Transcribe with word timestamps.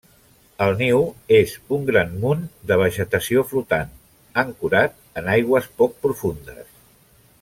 El 0.67 0.71
niu 0.77 1.01
és 1.39 1.51
un 1.77 1.83
gran 1.89 2.15
munt 2.23 2.41
de 2.71 2.77
vegetació 2.83 3.43
flotant, 3.51 3.93
ancorat 4.45 4.99
en 5.23 5.31
aigües 5.35 5.69
poc 5.83 5.95
profundes. 6.07 6.65